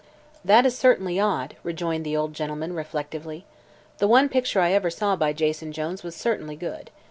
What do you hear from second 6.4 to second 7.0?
good.